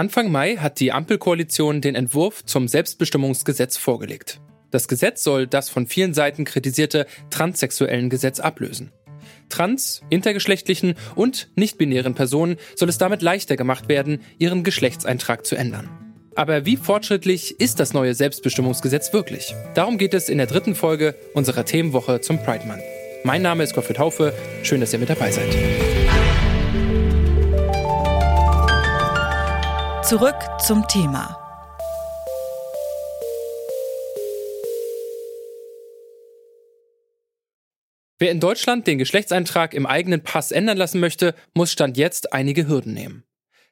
Anfang 0.00 0.32
Mai 0.32 0.56
hat 0.56 0.80
die 0.80 0.92
Ampelkoalition 0.92 1.82
den 1.82 1.94
Entwurf 1.94 2.42
zum 2.46 2.68
Selbstbestimmungsgesetz 2.68 3.76
vorgelegt. 3.76 4.40
Das 4.70 4.88
Gesetz 4.88 5.22
soll 5.22 5.46
das 5.46 5.68
von 5.68 5.86
vielen 5.86 6.14
Seiten 6.14 6.46
kritisierte 6.46 7.04
transsexuellen 7.28 8.08
Gesetz 8.08 8.40
ablösen. 8.40 8.92
Trans, 9.50 10.00
intergeschlechtlichen 10.08 10.94
und 11.16 11.50
nichtbinären 11.54 12.14
Personen 12.14 12.56
soll 12.76 12.88
es 12.88 12.96
damit 12.96 13.20
leichter 13.20 13.58
gemacht 13.58 13.90
werden, 13.90 14.22
ihren 14.38 14.64
Geschlechtseintrag 14.64 15.44
zu 15.44 15.54
ändern. 15.54 15.90
Aber 16.34 16.64
wie 16.64 16.78
fortschrittlich 16.78 17.60
ist 17.60 17.78
das 17.78 17.92
neue 17.92 18.14
Selbstbestimmungsgesetz 18.14 19.12
wirklich? 19.12 19.54
Darum 19.74 19.98
geht 19.98 20.14
es 20.14 20.30
in 20.30 20.38
der 20.38 20.46
dritten 20.46 20.74
Folge 20.74 21.14
unserer 21.34 21.66
Themenwoche 21.66 22.22
zum 22.22 22.42
Pride 22.42 22.66
Month. 22.66 22.80
Mein 23.22 23.42
Name 23.42 23.64
ist 23.64 23.74
Gottfried 23.74 23.98
Haufe. 23.98 24.32
Schön, 24.62 24.80
dass 24.80 24.94
ihr 24.94 24.98
mit 24.98 25.10
dabei 25.10 25.30
seid. 25.30 25.54
Zurück 30.10 30.34
zum 30.58 30.88
Thema. 30.88 31.38
Wer 38.18 38.32
in 38.32 38.40
Deutschland 38.40 38.88
den 38.88 38.98
Geschlechtseintrag 38.98 39.72
im 39.72 39.86
eigenen 39.86 40.24
Pass 40.24 40.50
ändern 40.50 40.78
lassen 40.78 40.98
möchte, 40.98 41.36
muss 41.54 41.70
Stand 41.70 41.96
jetzt 41.96 42.32
einige 42.32 42.66
Hürden 42.66 42.92
nehmen. 42.92 43.22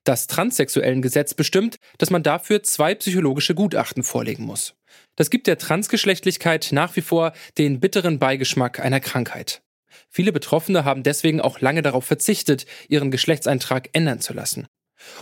Das 0.05 0.29
transsexuellen 0.29 1.02
Gesetz 1.02 1.34
bestimmt, 1.34 1.79
dass 1.98 2.10
man 2.10 2.23
dafür 2.23 2.62
zwei 2.62 2.95
psychologische 2.95 3.57
Gutachten 3.57 4.05
vorlegen 4.05 4.45
muss. 4.45 4.77
Das 5.16 5.30
gibt 5.30 5.48
der 5.48 5.59
Transgeschlechtlichkeit 5.59 6.68
nach 6.70 6.95
wie 6.95 7.02
vor 7.02 7.32
den 7.59 7.80
bitteren 7.80 8.20
Beigeschmack 8.20 8.79
einer 8.79 9.01
Krankheit. 9.01 9.60
Viele 10.09 10.30
Betroffene 10.30 10.84
haben 10.84 11.02
deswegen 11.02 11.41
auch 11.41 11.60
lange 11.60 11.82
darauf 11.82 12.05
verzichtet, 12.05 12.65
ihren 12.88 13.10
Geschlechtseintrag 13.10 13.88
ändern 13.93 14.20
zu 14.20 14.34
lassen. 14.34 14.68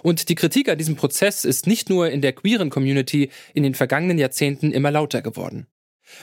Und 0.03 0.29
die 0.29 0.35
Kritik 0.35 0.69
an 0.69 0.79
diesem 0.79 0.97
Prozess 0.97 1.45
ist 1.45 1.67
nicht 1.67 1.91
nur 1.91 2.11
in 2.11 2.21
der 2.21 2.33
queeren 2.33 2.71
Community 2.71 3.31
in 3.55 3.63
den 3.63 3.75
vergangenen 3.75 4.19
Jahrzehnten 4.19 4.73
immer 4.73 4.91
lauter 4.91 5.23
geworden. 5.23 5.67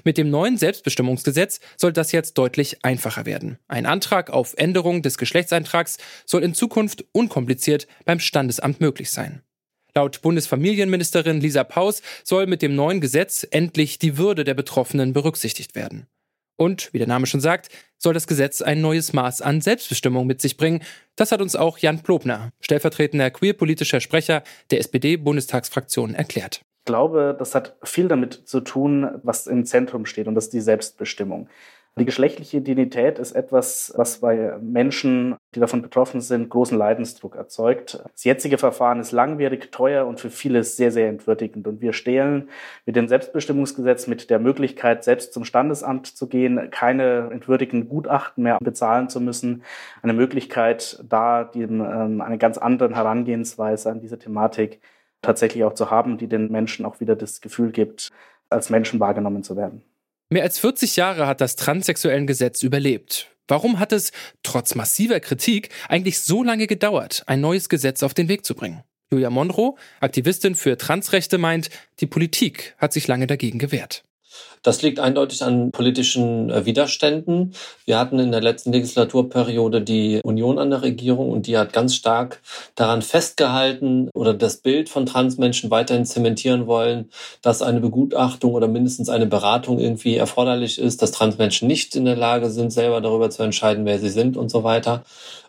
Mit 0.04 0.18
dem 0.18 0.30
neuen 0.30 0.58
Selbstbestimmungsgesetz 0.58 1.60
soll 1.78 1.92
das 1.92 2.12
jetzt 2.12 2.38
deutlich 2.38 2.86
einfacher 2.86 3.26
werden. 3.26 3.60
Ein 3.68 3.86
Antrag 3.86 4.30
auf 4.30 4.54
Änderung 4.58 5.02
des 5.02 5.18
Geschlechtseintrags 5.18 5.98
soll 6.26 6.44
in 6.44 6.54
Zukunft 6.54 7.06
unkompliziert 7.12 7.88
beim 8.06 8.20
Standesamt 8.20 8.80
möglich 8.80 9.12
sein. 9.12 9.42
Laut 9.96 10.22
Bundesfamilienministerin 10.22 11.40
Lisa 11.40 11.64
Paus 11.64 12.02
soll 12.24 12.48
mit 12.48 12.62
dem 12.62 12.76
neuen 12.76 13.00
Gesetz 13.00 13.46
endlich 13.52 14.00
die 14.00 14.18
Würde 14.18 14.44
der 14.44 14.56
Betroffenen 14.56 15.14
berücksichtigt 15.14 15.76
werden. 15.76 16.08
Und, 16.56 16.94
wie 16.94 17.00
der 17.00 17.08
Name 17.08 17.26
schon 17.26 17.42
sagt, 17.42 17.70
soll 17.98 18.14
das 18.14 18.28
Gesetz 18.28 18.62
ein 18.62 18.82
neues 18.82 19.14
Maß 19.14 19.42
an 19.42 19.62
Selbstbestimmung 19.62 20.28
mit 20.28 20.42
sich 20.42 20.58
bringen. 20.58 20.82
Das 21.16 21.32
hat 21.32 21.42
uns 21.42 21.56
auch 21.56 21.78
Jan 21.78 22.04
Plobner, 22.04 22.52
stellvertretender 22.60 23.32
queerpolitischer 23.32 24.02
Sprecher 24.02 24.44
der 24.72 24.80
SPD-Bundestagsfraktion, 24.80 26.14
erklärt. 26.14 26.62
Ich 26.82 26.86
glaube, 26.86 27.34
das 27.40 27.56
hat 27.56 27.78
viel 27.82 28.10
damit 28.10 28.34
zu 28.46 28.60
tun, 28.60 29.10
was 29.24 29.48
im 29.48 29.66
Zentrum 29.66 30.06
steht, 30.06 30.28
und 30.28 30.36
das 30.36 30.46
ist 30.46 30.54
die 30.54 30.62
Selbstbestimmung. 30.62 31.48
Die 31.96 32.06
geschlechtliche 32.06 32.58
Identität 32.58 33.20
ist 33.20 33.34
etwas, 33.34 33.94
was 33.96 34.18
bei 34.18 34.58
Menschen, 34.60 35.36
die 35.54 35.60
davon 35.60 35.84
betroffen 35.84 36.22
sind, 36.22 36.50
großen 36.50 36.76
Leidensdruck 36.76 37.36
erzeugt. 37.36 38.04
Das 38.12 38.24
jetzige 38.24 38.58
Verfahren 38.58 39.00
ist 39.00 39.12
langwierig, 39.12 39.72
teuer 39.72 40.08
und 40.08 40.20
für 40.20 40.32
viele 40.32 40.64
sehr, 40.64 40.92
sehr 40.92 41.08
entwürdigend. 41.08 41.68
Und 41.68 41.82
wir 41.82 41.94
stehlen 41.94 42.50
mit 42.88 42.96
dem 42.96 43.08
Selbstbestimmungsgesetz, 43.08 44.08
mit 44.08 44.32
der 44.32 44.40
Möglichkeit, 44.40 45.04
selbst 45.04 45.34
zum 45.34 45.46
Standesamt 45.46 46.08
zu 46.08 46.28
gehen, 46.28 46.72
keine 46.72 47.30
entwürdigenden 47.32 47.88
Gutachten 47.88 48.44
mehr 48.44 48.58
bezahlen 48.60 49.08
zu 49.10 49.22
müssen, 49.22 49.62
eine 50.02 50.14
Möglichkeit, 50.14 51.00
da 51.08 51.52
ähm, 51.54 52.22
eine 52.22 52.40
ganz 52.40 52.58
andere 52.58 52.96
Herangehensweise 52.96 53.92
an 53.92 54.00
diese 54.02 54.18
Thematik 54.18 54.82
tatsächlich 55.22 55.64
auch 55.64 55.76
zu 55.76 55.92
haben, 55.92 56.18
die 56.18 56.28
den 56.28 56.52
Menschen 56.52 56.88
auch 56.88 57.00
wieder 57.00 57.16
das 57.16 57.40
Gefühl 57.40 57.72
gibt, 57.72 58.10
als 58.50 58.72
Menschen 58.72 59.00
wahrgenommen 59.00 59.44
zu 59.44 59.56
werden. 59.56 59.84
Mehr 60.34 60.42
als 60.42 60.58
40 60.58 60.96
Jahre 60.96 61.28
hat 61.28 61.42
das 61.42 61.56
transsexuellen 61.58 62.26
Gesetz 62.26 62.64
überlebt. 62.64 63.28
Warum 63.48 63.78
hat 63.78 63.92
es, 63.92 64.12
trotz 64.42 64.74
massiver 64.74 65.20
Kritik, 65.20 65.70
eigentlich 65.88 66.22
so 66.22 66.42
lange 66.42 66.66
gedauert, 66.66 67.22
ein 67.28 67.40
neues 67.40 67.70
Gesetz 67.70 68.02
auf 68.02 68.16
den 68.16 68.30
Weg 68.30 68.44
zu 68.44 68.56
bringen? 68.56 68.82
Julia 69.12 69.30
Monroe, 69.30 69.76
Aktivistin 70.00 70.56
für 70.56 70.76
Transrechte, 70.76 71.38
meint, 71.38 71.70
die 72.00 72.08
Politik 72.08 72.74
hat 72.80 72.94
sich 72.94 73.08
lange 73.08 73.28
dagegen 73.28 73.60
gewehrt. 73.60 74.06
Das 74.64 74.82
liegt 74.82 75.00
eindeutig 75.00 75.44
an 75.44 75.72
politischen 75.72 76.50
äh, 76.50 76.66
Widerständen. 76.66 77.54
Wir 77.86 78.00
hatten 78.00 78.18
in 78.18 78.32
der 78.32 78.42
letzten 78.42 78.72
Legislaturperiode 78.72 79.82
die 79.82 80.22
Union 80.24 80.58
an 80.58 80.70
der 80.70 80.82
Regierung 80.82 81.32
und 81.32 81.48
die 81.48 81.58
hat 81.58 81.74
ganz 81.74 81.96
stark 81.96 82.42
daran 82.76 83.02
festgehalten 83.02 84.10
oder 84.14 84.34
das 84.34 84.58
Bild 84.58 84.88
von 84.90 85.06
Transmenschen 85.06 85.70
weiterhin 85.70 86.06
zementieren 86.06 86.66
wollen, 86.66 87.10
dass 87.42 87.62
eine 87.62 87.82
Begutachtung 87.82 88.54
oder 88.54 88.70
mindestens 88.70 89.10
eine 89.10 89.28
Beratung 89.28 89.80
irgendwie 89.80 90.16
erforderlich 90.16 90.80
ist, 90.80 91.02
dass 91.02 91.12
Transmenschen 91.12 91.68
nicht 91.68 91.96
in 91.96 92.06
der 92.06 92.16
Lage 92.16 92.50
sind, 92.50 92.72
selber 92.72 93.02
darüber 93.02 93.30
zu 93.30 93.44
entscheiden, 93.44 93.86
wer 93.86 94.00
sie 94.00 94.10
sind 94.10 94.38
und 94.38 94.50
so 94.50 94.64
weiter. 94.64 95.04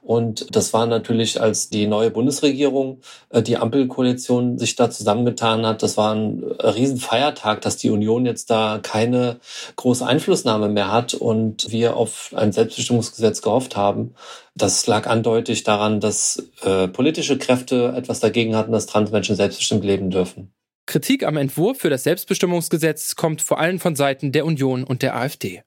Und 0.04 0.54
das 0.54 0.74
war 0.74 0.84
natürlich, 0.84 1.40
als 1.40 1.70
die 1.70 1.86
neue 1.86 2.10
Bundesregierung, 2.10 3.00
äh, 3.30 3.42
die 3.42 3.56
Ampelkoalition 3.56 4.58
sich 4.58 4.76
da 4.76 4.90
zusammengetan 4.90 5.64
hat, 5.64 5.82
das 5.82 5.96
war 5.96 6.14
ein 6.14 6.44
Riesenfeiertag, 6.44 7.62
dass 7.62 7.78
die 7.78 7.88
Union 7.88 8.26
jetzt 8.26 8.50
da 8.50 8.73
keine 8.80 9.40
große 9.76 10.06
Einflussnahme 10.06 10.68
mehr 10.68 10.90
hat 10.92 11.14
und 11.14 11.70
wir 11.70 11.96
auf 11.96 12.32
ein 12.34 12.52
Selbstbestimmungsgesetz 12.52 13.42
gehofft 13.42 13.76
haben. 13.76 14.14
Das 14.54 14.86
lag 14.86 15.06
eindeutig 15.06 15.64
daran, 15.64 16.00
dass 16.00 16.50
äh, 16.62 16.88
politische 16.88 17.38
Kräfte 17.38 17.94
etwas 17.96 18.20
dagegen 18.20 18.56
hatten, 18.56 18.72
dass 18.72 18.86
Transmenschen 18.86 19.36
selbstbestimmt 19.36 19.84
leben 19.84 20.10
dürfen. 20.10 20.52
Kritik 20.86 21.24
am 21.24 21.36
Entwurf 21.36 21.78
für 21.78 21.90
das 21.90 22.04
Selbstbestimmungsgesetz 22.04 23.16
kommt 23.16 23.40
vor 23.40 23.58
allem 23.58 23.80
von 23.80 23.96
Seiten 23.96 24.32
der 24.32 24.44
Union 24.44 24.84
und 24.84 25.02
der 25.02 25.16
AfD. 25.16 25.62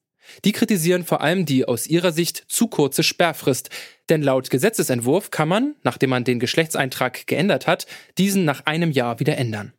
Die 0.46 0.52
kritisieren 0.52 1.06
vor 1.06 1.22
allem 1.22 1.46
die 1.46 1.66
aus 1.66 1.88
ihrer 1.88 2.12
Sicht 2.12 2.44
zu 2.48 2.68
kurze 2.68 3.04
Sperrfrist, 3.04 3.70
denn 4.10 4.22
laut 4.22 4.50
Gesetzesentwurf 4.50 5.32
kann 5.32 5.48
man, 5.48 5.76
nachdem 5.84 6.10
man 6.10 6.24
den 6.24 6.40
Geschlechtseintrag 6.40 7.28
geändert 7.28 7.68
hat, 7.68 7.88
diesen 8.18 8.46
nach 8.46 8.66
einem 8.66 8.92
Jahr 8.92 9.20
wieder 9.20 9.38
ändern. 9.38 9.74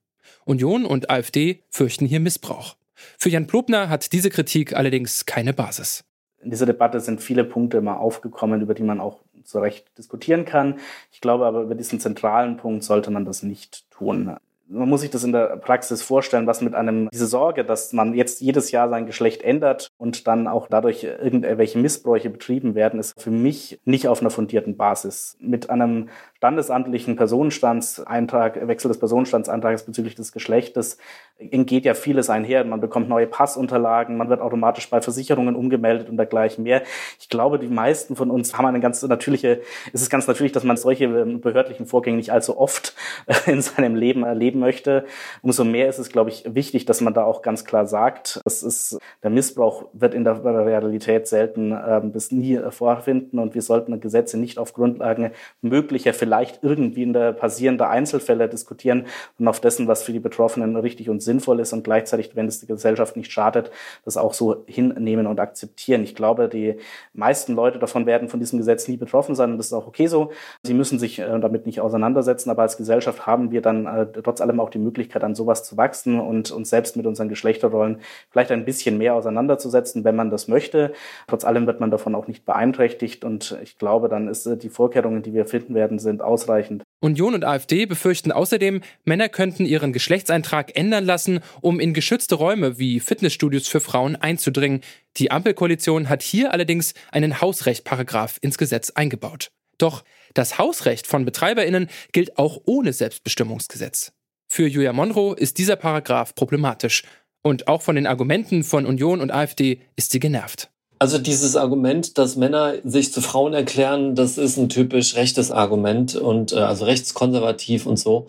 Union 0.45 0.85
und 0.87 1.11
AfD 1.11 1.63
fürchten 1.71 2.07
hier 2.07 2.21
Missbrauch. 2.21 2.77
Für 3.19 3.29
Jan 3.29 3.47
Plobner 3.47 3.89
hat 3.89 4.13
diese 4.13 4.31
Kritik 4.31 4.75
allerdings 4.75 5.27
keine 5.27 5.53
Basis. 5.53 6.05
In 6.41 6.51
dieser 6.51 6.67
Debatte 6.67 7.01
sind 7.01 7.21
viele 7.21 7.45
Punkte 7.45 7.79
immer 7.79 8.01
aufgekommen, 8.01 8.61
über 8.61 8.75
die 8.75 8.85
man 8.85 9.01
auch 9.01 9.21
zu 9.45 9.59
Recht 9.59 9.97
diskutieren 9.99 10.45
kann. 10.45 10.79
Ich 11.11 11.21
glaube 11.21 11.47
aber, 11.47 11.63
über 11.63 11.75
diesen 11.75 12.01
zentralen 12.01 12.57
Punkt 12.57 12.85
sollte 12.85 13.11
man 13.11 13.25
das 13.25 13.43
nicht 13.43 13.91
tun 13.91 14.37
man 14.71 14.89
muss 14.89 15.01
sich 15.01 15.11
das 15.11 15.25
in 15.25 15.33
der 15.33 15.57
Praxis 15.57 16.03
vorstellen, 16.03 16.47
was 16.47 16.61
mit 16.61 16.75
einem, 16.75 17.09
diese 17.11 17.27
Sorge, 17.27 17.65
dass 17.65 17.93
man 17.93 18.15
jetzt 18.15 18.41
jedes 18.41 18.71
Jahr 18.71 18.89
sein 18.89 19.07
Geschlecht 19.07 19.43
ändert 19.43 19.89
und 19.97 20.27
dann 20.27 20.47
auch 20.47 20.69
dadurch 20.69 21.05
irgendwelche 21.05 21.79
Missbräuche 21.79 22.29
betrieben 22.31 22.75
werden, 22.75 23.01
ist 23.01 23.21
für 23.21 23.31
mich 23.31 23.81
nicht 23.85 24.09
auf 24.09 24.21
einer 24.21 24.31
fundierten 24.31 24.77
Basis. 24.77 25.37
Mit 25.41 25.71
einem 25.71 26.09
standesamtlichen 26.37 27.17
Personenstandseintrag, 27.17 28.69
Wechsel 28.69 28.89
des 28.89 28.99
Personenstandsantrags 28.99 29.85
bezüglich 29.85 30.15
des 30.15 30.33
Geschlechtes 30.33 30.99
geht 31.39 31.85
ja 31.85 31.95
vieles 31.95 32.31
einher. 32.31 32.65
Man 32.65 32.81
bekommt 32.81 33.09
neue 33.09 33.27
Passunterlagen, 33.27 34.17
man 34.17 34.29
wird 34.29 34.41
automatisch 34.41 34.91
bei 34.91 35.01
Versicherungen 35.01 35.57
umgemeldet 35.57 36.09
und 36.09 36.17
dergleichen 36.17 36.65
mehr. 36.65 36.83
Ich 37.19 37.29
glaube, 37.29 37.59
die 37.59 37.69
meisten 37.69 38.17
von 38.17 38.31
uns 38.31 38.57
haben 38.57 38.67
eine 38.67 38.81
ganz 38.81 39.03
natürliche, 39.03 39.63
es 39.93 40.03
ist 40.03 40.11
ganz 40.11 40.27
natürlich, 40.27 40.53
dass 40.53 40.65
man 40.65 40.77
solche 40.77 41.05
ähm, 41.05 41.41
behördlichen 41.41 41.87
Vorgänge 41.87 42.19
nicht 42.19 42.33
allzu 42.33 42.59
oft 42.59 42.95
äh, 43.27 43.51
in 43.51 43.63
seinem 43.63 43.95
Leben 43.95 44.25
erleben 44.25 44.58
möchte. 44.59 45.05
Umso 45.43 45.65
mehr 45.65 45.89
ist 45.89 45.99
es, 45.99 46.09
glaube 46.09 46.31
ich, 46.31 46.45
wichtig, 46.55 46.85
dass 46.87 47.01
man 47.01 47.15
da 47.15 47.25
auch 47.25 47.43
ganz 47.43 47.65
klar 47.65 47.87
sagt, 47.87 48.41
das 48.45 48.63
ist, 48.63 48.99
der 49.23 49.31
Missbrauch 49.31 49.87
wird 49.93 50.15
in 50.15 50.25
der 50.25 50.45
Realität 50.45 51.27
selten 51.27 51.73
äh, 51.73 52.01
bis 52.05 52.31
nie 52.33 52.59
vorfinden 52.71 53.39
und 53.39 53.55
wir 53.55 53.63
sollten 53.63 54.01
Gesetze 54.01 54.39
nicht 54.39 54.59
auf 54.59 54.73
Grundlagen 54.73 55.31
möglicher, 55.63 56.15
vielleicht 56.15 56.63
irgendwie 56.63 57.03
in 57.03 57.13
der 57.13 57.33
passierender 57.33 57.89
Einzelfälle 57.91 58.49
diskutieren, 58.49 59.07
sondern 59.37 59.51
auf 59.51 59.61
dessen, 59.61 59.89
was 59.89 60.03
für 60.03 60.13
die 60.13 60.21
Betroffenen 60.21 60.77
richtig 60.77 61.11
und 61.11 61.23
sinnvoll 61.23 61.61
ist 61.61 61.73
und 61.73 61.85
gleichzeitig, 61.85 62.35
wenn 62.35 62.47
es 62.47 62.61
der 62.61 62.69
Gesellschaft 62.69 63.17
nicht 63.17 63.33
schadet, 63.33 63.71
das 64.05 64.17
auch 64.17 64.35
so 64.35 64.65
hinnehmen 64.67 65.27
und 65.27 65.41
akzeptieren. 65.41 66.03
Ich 66.05 66.15
glaube, 66.15 66.49
die 66.49 66.77
meisten 67.13 67.55
Leute 67.55 67.79
davon 67.79 68.07
werden 68.07 68.29
von 68.29 68.41
diesem 68.41 68.59
Gesetz 68.59 68.89
nie 68.89 68.97
betroffen 68.97 69.35
sein 69.35 69.53
und 69.53 69.59
das 69.59 69.67
ist 69.67 69.73
auch 69.73 69.87
okay 69.87 70.07
so. 70.07 70.31
Sie 70.63 70.75
müssen 70.75 70.99
sich 70.99 71.19
äh, 71.19 71.39
damit 71.41 71.67
nicht 71.67 71.81
auseinandersetzen, 71.81 72.51
aber 72.51 72.63
als 72.63 72.77
Gesellschaft 72.77 73.27
haben 73.27 73.51
wir 73.51 73.63
dann 73.63 73.87
äh, 73.87 74.07
trotz 74.23 74.41
allem 74.49 74.61
auch 74.61 74.71
die 74.71 74.79
Möglichkeit, 74.79 75.25
an 75.25 75.35
sowas 75.35 75.65
zu 75.65 75.77
wachsen 75.77 76.21
und 76.21 76.51
uns 76.51 76.71
selbst 76.71 76.97
mit 76.97 77.07
unseren 77.07 77.29
Geschlechterrollen 77.29 78.01
vielleicht 78.31 78.51
ein 78.51 78.65
bisschen 78.65 78.99
mehr 78.99 79.15
auseinanderzusetzen, 79.15 80.05
wenn 80.05 80.17
man 80.17 80.31
das 80.31 80.49
möchte. 80.49 80.93
Trotz 81.27 81.45
allem 81.45 81.67
wird 81.67 81.81
man 81.81 81.91
davon 81.91 82.15
auch 82.15 82.27
nicht 82.27 82.45
beeinträchtigt 82.45 83.25
und 83.25 83.59
ich 83.63 83.79
glaube, 83.79 84.09
dann 84.09 84.29
ist 84.29 84.47
äh, 84.47 84.57
die 84.57 84.71
Vorkehrungen, 84.71 85.23
die 85.23 85.35
wir 85.35 85.47
finden 85.47 85.75
werden, 85.75 85.99
sind 85.99 86.23
ausreichend. 86.23 86.83
Union 87.01 87.35
und 87.35 87.45
AfD 87.45 87.87
befürchten 87.87 88.33
außerdem, 88.33 88.81
Männer 89.05 89.29
könnten 89.29 89.65
ihren 89.65 89.93
Geschlechtseintrag 89.93 90.77
ändern 90.77 91.05
lassen, 91.05 91.41
um 91.61 91.79
in 91.79 91.95
geschützte 91.95 92.35
Räume 92.35 92.79
wie 92.79 92.99
Fitnessstudios 92.99 93.69
für 93.69 93.81
Frauen 93.81 94.17
einzudringen. 94.17 94.81
Die 95.17 95.31
Ampelkoalition 95.31 96.09
hat 96.09 96.23
hier 96.23 96.53
allerdings 96.53 96.95
einen 97.13 97.41
Hausrechtparagraph 97.41 98.39
ins 98.41 98.59
Gesetz 98.59 98.91
eingebaut. 98.91 99.51
Doch 99.79 100.03
Das 100.35 100.59
Hausrecht 100.59 101.07
von 101.07 101.25
BetreiberInnen 101.25 101.89
gilt 102.13 102.37
auch 102.37 102.61
ohne 102.67 102.93
Selbstbestimmungsgesetz. 102.93 104.13
Für 104.51 104.67
Julia 104.67 104.95
Monroe 104.95 105.35
ist 105.37 105.59
dieser 105.59 105.77
Paragraph 105.77 106.35
problematisch. 106.35 107.05
Und 107.43 107.69
auch 107.69 107.83
von 107.83 107.95
den 107.95 108.07
Argumenten 108.07 108.65
von 108.65 108.87
Union 108.87 109.21
und 109.21 109.31
AfD 109.31 109.83
ist 109.95 110.11
sie 110.11 110.21
genervt. 110.21 110.71
Also 111.01 111.19
dieses 111.19 111.55
Argument, 111.55 112.19
dass 112.19 112.35
Männer 112.35 112.75
sich 112.83 113.13
zu 113.13 113.21
Frauen 113.21 113.55
erklären, 113.55 114.17
das 114.17 114.37
ist 114.37 114.57
ein 114.57 114.69
typisch 114.69 115.15
rechtes 115.15 115.53
Argument 115.53 116.17
und 116.17 116.53
äh, 116.53 116.57
also 116.57 116.87
rechtskonservativ 116.87 117.87
und 117.87 117.99
so. 117.99 118.27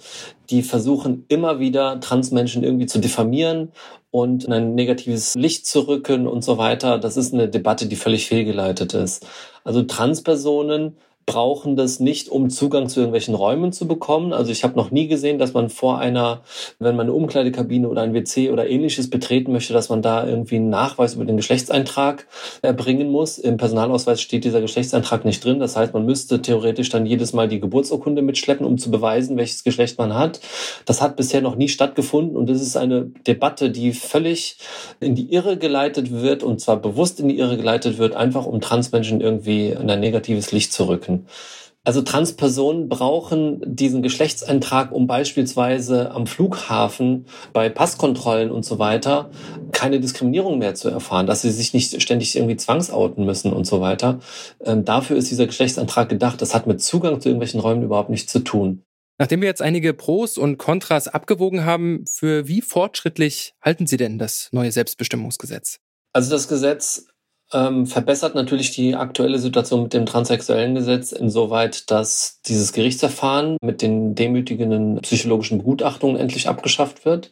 Die 0.52 0.62
versuchen 0.62 1.26
immer 1.30 1.60
wieder 1.60 2.00
Transmenschen 2.00 2.64
irgendwie 2.64 2.86
zu 2.86 3.00
diffamieren 3.00 3.72
und 4.12 4.44
in 4.44 4.54
ein 4.54 4.76
negatives 4.76 5.34
Licht 5.34 5.66
zu 5.66 5.88
rücken 5.88 6.28
und 6.28 6.44
so 6.44 6.60
weiter. 6.60 7.00
Das 7.00 7.18
ist 7.18 7.34
eine 7.34 7.50
Debatte, 7.50 7.88
die 7.88 7.96
völlig 7.96 8.28
fehlgeleitet 8.28 8.94
ist. 8.94 9.26
Also 9.64 9.82
Transpersonen 9.82 10.98
brauchen 11.30 11.76
das 11.76 12.00
nicht, 12.00 12.30
um 12.30 12.50
Zugang 12.50 12.90
zu 12.90 13.02
irgendwelchen 13.02 13.36
Räumen 13.36 13.72
zu 13.72 13.88
bekommen. 13.88 14.34
Also 14.34 14.52
ich 14.52 14.64
habe 14.64 14.76
noch 14.76 14.90
nie 14.90 15.08
gesehen, 15.08 15.38
dass 15.38 15.54
man 15.54 15.70
vor 15.70 16.00
einer, 16.00 16.42
wenn 16.80 16.96
man 16.96 17.06
eine 17.06 17.14
Umkleidekabine 17.14 17.88
oder 17.88 18.02
ein 18.02 18.16
WC 18.16 18.50
oder 18.50 18.68
ähnliches 18.68 19.12
betreten 19.12 19.52
möchte, 19.52 19.72
dass 19.72 19.90
man 19.90 20.02
da 20.02 20.28
irgendwie 20.28 20.56
einen 20.56 20.70
Nachweis 20.70 21.14
über 21.14 21.26
den 21.26 21.38
Geschlechtseintrag 21.38 22.26
erbringen 22.64 23.12
muss. 23.12 23.38
Im 23.38 23.58
Personalausweis 23.58 24.22
steht 24.22 24.44
dieser 24.44 24.60
Geschlechtseintrag 24.60 25.24
nicht 25.24 25.46
drin. 25.46 25.60
Das 25.60 25.76
heißt, 25.76 25.94
man 25.94 26.04
müsste 26.04 26.42
theoretisch 26.42 26.90
dann 26.90 27.06
jedes 27.06 27.32
Mal 27.32 27.48
die 27.48 27.60
Geburtsurkunde 27.60 28.24
mitschleppen, 28.24 28.66
um 28.66 28.80
zu 28.80 28.90
beweisen, 28.90 29.38
welches 29.38 29.64
Geschlecht 29.64 30.00
man 30.00 30.16
hat. 30.16 30.40
Das 30.86 31.00
hat 31.00 31.16
bisher 31.16 31.42
noch 31.42 31.56
nie 31.56 31.68
stattgefunden 31.68 32.36
und 32.36 32.50
das 32.50 32.60
ist 32.60 32.76
eine 32.76 33.12
Debatte, 33.28 33.70
die 33.70 33.94
völlig 33.94 34.58
in 35.00 35.14
die 35.14 35.32
Irre 35.32 35.58
geleitet 35.58 36.12
wird 36.12 36.42
und 36.42 36.60
zwar 36.60 36.78
bewusst 36.78 37.20
in 37.20 37.28
die 37.28 37.38
Irre 37.38 37.58
geleitet 37.58 38.00
wird, 38.00 38.16
einfach 38.16 38.48
um 38.48 38.62
Transmenschen 38.62 39.22
irgendwie 39.22 39.68
in 39.68 39.92
ein 39.92 40.00
negatives 40.00 40.52
Licht 40.52 40.74
zu 40.74 40.88
rücken. 40.88 41.19
Also 41.86 42.02
Transpersonen 42.02 42.90
brauchen 42.90 43.62
diesen 43.66 44.04
Geschlechtseintrag, 44.04 44.92
um 44.92 45.08
beispielsweise 45.08 46.12
am 46.12 46.28
Flughafen 46.28 47.26
bei 47.54 47.70
Passkontrollen 47.70 48.52
und 48.52 48.64
so 48.66 48.80
weiter 48.80 49.32
keine 49.72 50.00
Diskriminierung 50.00 50.60
mehr 50.60 50.76
zu 50.76 50.90
erfahren, 50.90 51.26
dass 51.26 51.42
sie 51.42 51.52
sich 51.52 51.74
nicht 51.74 52.02
ständig 52.02 52.36
irgendwie 52.36 52.58
zwangsouten 52.58 53.26
müssen 53.26 53.54
und 53.54 53.66
so 53.66 53.80
weiter. 53.80 54.20
Ähm, 54.64 54.84
dafür 54.84 55.16
ist 55.16 55.32
dieser 55.32 55.48
Geschlechtseintrag 55.48 56.10
gedacht. 56.10 56.42
Das 56.42 56.54
hat 56.54 56.68
mit 56.68 56.82
Zugang 56.82 57.22
zu 57.22 57.30
irgendwelchen 57.30 57.62
Räumen 57.62 57.84
überhaupt 57.84 58.10
nichts 58.10 58.32
zu 58.32 58.40
tun. 58.40 58.84
Nachdem 59.18 59.42
wir 59.42 59.48
jetzt 59.48 59.62
einige 59.62 59.94
Pros 59.94 60.38
und 60.38 60.58
Kontras 60.58 61.08
abgewogen 61.08 61.66
haben, 61.66 62.06
für 62.08 62.48
wie 62.48 62.62
fortschrittlich 62.62 63.54
halten 63.62 63.88
Sie 63.88 63.98
denn 63.98 64.18
das 64.18 64.50
neue 64.52 64.72
Selbstbestimmungsgesetz? 64.72 65.80
Also 66.14 66.32
das 66.32 66.48
Gesetz 66.48 67.08
ähm, 67.54 67.88
verbessert 67.88 68.36
natürlich 68.36 68.72
die 68.72 68.96
aktuelle 68.96 69.40
Situation 69.40 69.84
mit 69.84 69.94
dem 69.94 70.06
transsexuellen 70.06 70.76
Gesetz 70.76 71.12
insoweit, 71.12 71.90
dass 71.90 72.42
dieses 72.46 72.74
Gerichtsverfahren 72.74 73.58
mit 73.62 73.82
den 73.82 74.16
demütigenden 74.16 75.00
psychologischen 75.02 75.60
Begutachtungen 75.60 76.18
endlich 76.18 76.48
abgeschafft 76.48 77.06
wird 77.06 77.32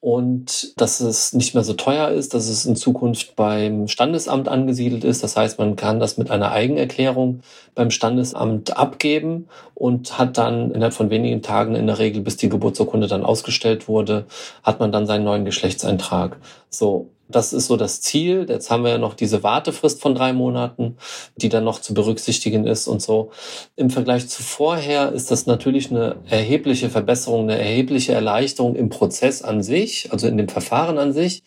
und 0.00 0.80
dass 0.80 1.00
es 1.00 1.32
nicht 1.32 1.54
mehr 1.54 1.64
so 1.64 1.72
teuer 1.72 2.10
ist, 2.10 2.32
dass 2.32 2.48
es 2.48 2.66
in 2.66 2.76
Zukunft 2.76 3.34
beim 3.34 3.88
Standesamt 3.88 4.48
angesiedelt 4.48 5.02
ist. 5.02 5.24
Das 5.24 5.36
heißt, 5.36 5.58
man 5.58 5.74
kann 5.74 5.98
das 5.98 6.18
mit 6.18 6.30
einer 6.30 6.52
Eigenerklärung 6.52 7.40
beim 7.74 7.90
Standesamt 7.90 8.76
abgeben 8.76 9.48
und 9.74 10.18
hat 10.18 10.38
dann 10.38 10.70
innerhalb 10.70 10.94
von 10.94 11.10
wenigen 11.10 11.42
Tagen 11.42 11.74
in 11.74 11.88
der 11.88 11.98
Regel, 11.98 12.22
bis 12.22 12.36
die 12.36 12.48
Geburtsurkunde 12.48 13.08
dann 13.08 13.24
ausgestellt 13.24 13.88
wurde, 13.88 14.26
hat 14.62 14.78
man 14.78 14.92
dann 14.92 15.06
seinen 15.06 15.24
neuen 15.24 15.44
Geschlechtseintrag. 15.44 16.36
So. 16.70 17.10
Das 17.28 17.52
ist 17.52 17.66
so 17.66 17.76
das 17.76 18.00
Ziel. 18.00 18.46
Jetzt 18.48 18.70
haben 18.70 18.84
wir 18.84 18.90
ja 18.90 18.98
noch 18.98 19.14
diese 19.14 19.42
Wartefrist 19.42 20.00
von 20.00 20.14
drei 20.14 20.32
Monaten, 20.32 20.96
die 21.36 21.50
dann 21.50 21.64
noch 21.64 21.80
zu 21.80 21.92
berücksichtigen 21.92 22.66
ist 22.66 22.88
und 22.88 23.02
so. 23.02 23.30
Im 23.76 23.90
Vergleich 23.90 24.28
zu 24.28 24.42
vorher 24.42 25.12
ist 25.12 25.30
das 25.30 25.46
natürlich 25.46 25.90
eine 25.90 26.16
erhebliche 26.26 26.88
Verbesserung, 26.88 27.42
eine 27.42 27.58
erhebliche 27.58 28.12
Erleichterung 28.12 28.76
im 28.76 28.88
Prozess 28.88 29.42
an 29.42 29.62
sich, 29.62 30.10
also 30.10 30.26
in 30.26 30.38
dem 30.38 30.48
Verfahren 30.48 30.98
an 30.98 31.12
sich. 31.12 31.42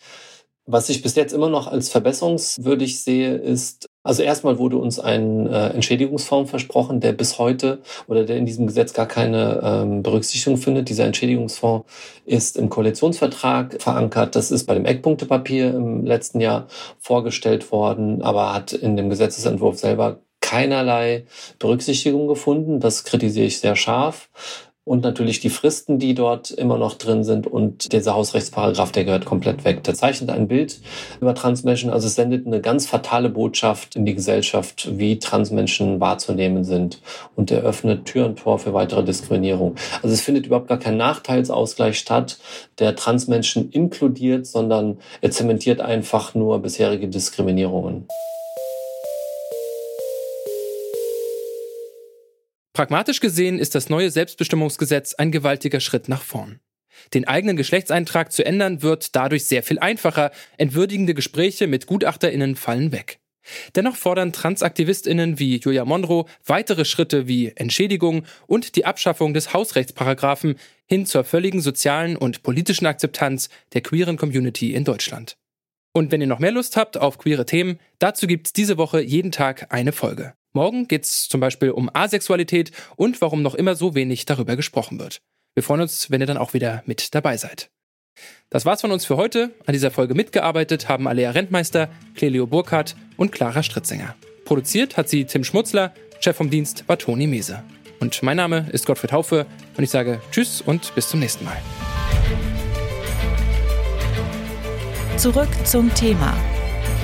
Was 0.66 0.88
ich 0.88 1.02
bis 1.02 1.16
jetzt 1.16 1.32
immer 1.32 1.48
noch 1.48 1.66
als 1.66 1.88
verbesserungswürdig 1.88 3.00
sehe, 3.00 3.34
ist, 3.34 3.88
also 4.04 4.22
erstmal 4.22 4.58
wurde 4.58 4.78
uns 4.78 4.98
ein 4.98 5.46
äh, 5.46 5.68
Entschädigungsfonds 5.68 6.50
versprochen, 6.50 7.00
der 7.00 7.12
bis 7.12 7.38
heute 7.38 7.78
oder 8.08 8.24
der 8.24 8.36
in 8.36 8.46
diesem 8.46 8.66
Gesetz 8.66 8.92
gar 8.92 9.06
keine 9.06 9.60
ähm, 9.62 10.02
Berücksichtigung 10.02 10.58
findet. 10.58 10.88
Dieser 10.88 11.04
Entschädigungsfonds 11.04 11.86
ist 12.24 12.56
im 12.56 12.68
Koalitionsvertrag 12.68 13.80
verankert. 13.80 14.34
Das 14.34 14.50
ist 14.50 14.64
bei 14.64 14.74
dem 14.74 14.86
Eckpunktepapier 14.86 15.72
im 15.74 16.04
letzten 16.04 16.40
Jahr 16.40 16.66
vorgestellt 16.98 17.70
worden, 17.70 18.22
aber 18.22 18.52
hat 18.52 18.72
in 18.72 18.96
dem 18.96 19.08
Gesetzesentwurf 19.08 19.78
selber 19.78 20.18
keinerlei 20.40 21.24
Berücksichtigung 21.60 22.26
gefunden. 22.26 22.80
Das 22.80 23.04
kritisiere 23.04 23.46
ich 23.46 23.60
sehr 23.60 23.76
scharf 23.76 24.28
und 24.84 25.04
natürlich 25.04 25.38
die 25.38 25.50
Fristen, 25.50 25.98
die 25.98 26.14
dort 26.14 26.50
immer 26.50 26.76
noch 26.76 26.94
drin 26.94 27.22
sind 27.22 27.46
und 27.46 27.92
dieser 27.92 28.14
Hausrechtsparagraf, 28.14 28.90
der 28.90 29.04
gehört 29.04 29.24
komplett 29.24 29.64
weg. 29.64 29.84
Der 29.84 29.94
zeichnet 29.94 30.30
ein 30.30 30.48
Bild 30.48 30.80
über 31.20 31.34
Transmenschen, 31.34 31.90
also 31.90 32.08
es 32.08 32.16
sendet 32.16 32.46
eine 32.46 32.60
ganz 32.60 32.86
fatale 32.86 33.28
Botschaft 33.28 33.94
in 33.94 34.04
die 34.04 34.14
Gesellschaft, 34.14 34.88
wie 34.98 35.20
Transmenschen 35.20 36.00
wahrzunehmen 36.00 36.64
sind 36.64 37.00
und 37.36 37.52
er 37.52 37.62
öffnet 37.62 38.06
Tür 38.06 38.26
und 38.26 38.40
Tor 38.40 38.58
für 38.58 38.74
weitere 38.74 39.04
Diskriminierung. 39.04 39.76
Also 40.02 40.14
es 40.14 40.20
findet 40.20 40.46
überhaupt 40.46 40.68
gar 40.68 40.78
kein 40.78 40.96
Nachteilsausgleich 40.96 41.96
statt, 41.98 42.38
der 42.80 42.96
Transmenschen 42.96 43.70
inkludiert, 43.70 44.46
sondern 44.46 44.98
er 45.20 45.30
zementiert 45.30 45.80
einfach 45.80 46.34
nur 46.34 46.58
bisherige 46.58 47.06
Diskriminierungen. 47.06 48.08
Pragmatisch 52.82 53.20
gesehen 53.20 53.60
ist 53.60 53.76
das 53.76 53.90
neue 53.90 54.10
Selbstbestimmungsgesetz 54.10 55.14
ein 55.14 55.30
gewaltiger 55.30 55.78
Schritt 55.78 56.08
nach 56.08 56.20
vorn. 56.20 56.58
Den 57.14 57.28
eigenen 57.28 57.56
Geschlechtseintrag 57.56 58.32
zu 58.32 58.44
ändern 58.44 58.82
wird 58.82 59.14
dadurch 59.14 59.46
sehr 59.46 59.62
viel 59.62 59.78
einfacher, 59.78 60.32
entwürdigende 60.58 61.14
Gespräche 61.14 61.68
mit 61.68 61.86
Gutachterinnen 61.86 62.56
fallen 62.56 62.90
weg. 62.90 63.20
Dennoch 63.76 63.94
fordern 63.94 64.32
Transaktivistinnen 64.32 65.38
wie 65.38 65.58
Julia 65.58 65.84
Monroe 65.84 66.24
weitere 66.44 66.84
Schritte 66.84 67.28
wie 67.28 67.52
Entschädigung 67.54 68.24
und 68.48 68.74
die 68.74 68.84
Abschaffung 68.84 69.32
des 69.32 69.54
Hausrechtsparagraphen 69.54 70.56
hin 70.84 71.06
zur 71.06 71.22
völligen 71.22 71.60
sozialen 71.60 72.16
und 72.16 72.42
politischen 72.42 72.86
Akzeptanz 72.86 73.48
der 73.74 73.82
queeren 73.82 74.16
Community 74.16 74.74
in 74.74 74.82
Deutschland. 74.82 75.36
Und 75.92 76.10
wenn 76.10 76.20
ihr 76.20 76.26
noch 76.26 76.40
mehr 76.40 76.50
Lust 76.50 76.76
habt 76.76 76.98
auf 76.98 77.18
queere 77.18 77.46
Themen, 77.46 77.78
dazu 78.00 78.26
gibt's 78.26 78.52
diese 78.52 78.76
Woche 78.76 79.00
jeden 79.00 79.30
Tag 79.30 79.72
eine 79.72 79.92
Folge. 79.92 80.34
Morgen 80.54 80.86
geht 80.86 81.04
es 81.04 81.28
zum 81.28 81.40
Beispiel 81.40 81.70
um 81.70 81.90
Asexualität 81.92 82.72
und 82.96 83.20
warum 83.22 83.42
noch 83.42 83.54
immer 83.54 83.74
so 83.74 83.94
wenig 83.94 84.26
darüber 84.26 84.54
gesprochen 84.54 85.00
wird. 85.00 85.22
Wir 85.54 85.62
freuen 85.62 85.80
uns, 85.80 86.10
wenn 86.10 86.20
ihr 86.20 86.26
dann 86.26 86.36
auch 86.36 86.52
wieder 86.52 86.82
mit 86.86 87.14
dabei 87.14 87.36
seid. 87.36 87.70
Das 88.50 88.66
war's 88.66 88.82
von 88.82 88.92
uns 88.92 89.06
für 89.06 89.16
heute. 89.16 89.54
An 89.64 89.72
dieser 89.72 89.90
Folge 89.90 90.14
mitgearbeitet 90.14 90.88
haben 90.90 91.08
Alea 91.08 91.30
Rentmeister, 91.30 91.88
Clelio 92.14 92.46
Burkhardt 92.46 92.96
und 93.16 93.32
Clara 93.32 93.62
Stritzinger. 93.62 94.14
Produziert 94.44 94.98
hat 94.98 95.08
sie 95.08 95.24
Tim 95.24 95.44
Schmutzler, 95.44 95.94
Chef 96.20 96.36
vom 96.36 96.50
Dienst 96.50 96.84
war 96.86 96.98
Toni 96.98 97.26
Mese. 97.26 97.64
Und 98.00 98.22
mein 98.22 98.36
Name 98.36 98.66
ist 98.72 98.84
Gottfried 98.84 99.12
Haufe 99.12 99.46
und 99.76 99.84
ich 99.84 99.90
sage 99.90 100.20
Tschüss 100.32 100.60
und 100.60 100.94
bis 100.94 101.08
zum 101.08 101.20
nächsten 101.20 101.46
Mal. 101.46 101.56
Zurück 105.16 105.48
zum 105.64 105.92
Thema 105.94 106.36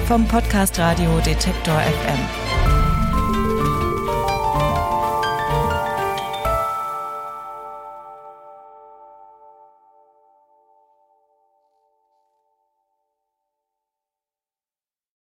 vom 0.06 0.26
Podcast 0.28 0.78
Radio 0.78 1.18
Detektor 1.20 1.80
FM. 1.80 2.57